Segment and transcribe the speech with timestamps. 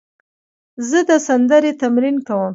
[0.89, 2.49] زه د سندرې تمرین کوم.